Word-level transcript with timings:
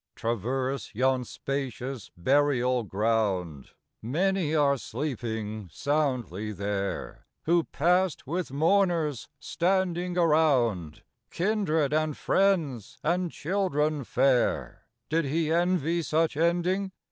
Traverse 0.15 0.95
yon 0.95 1.23
spacious 1.23 2.09
burial 2.17 2.81
ground, 2.83 3.69
Many 4.01 4.55
are 4.55 4.75
sleeping 4.75 5.69
soundly 5.71 6.51
there, 6.51 7.27
Who 7.43 7.65
pass'd 7.65 8.23
with 8.25 8.51
mourners 8.51 9.29
standing 9.39 10.17
around, 10.17 11.03
Kindred, 11.29 11.93
and 11.93 12.17
friends, 12.17 12.97
and 13.03 13.31
children 13.31 14.03
fair; 14.03 14.87
Did 15.07 15.25
he 15.25 15.51
envy 15.53 16.01
such 16.01 16.35
ending? 16.35 16.93